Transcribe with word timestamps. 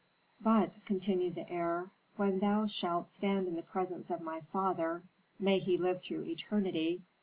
"But," 0.43 0.71
continued 0.85 1.35
the 1.35 1.47
heir, 1.47 1.91
"when 2.15 2.39
thou 2.39 2.65
shalt 2.65 3.11
stand 3.11 3.47
in 3.47 3.53
the 3.55 3.61
presence 3.61 4.09
of 4.09 4.19
my 4.19 4.41
father, 4.51 5.03
may 5.37 5.59
he 5.59 5.77
live 5.77 6.01
through 6.01 6.23
eternity! 6.23 7.03